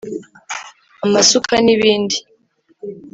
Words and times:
amasuka 1.05 1.53
n’ibindi 1.65 2.17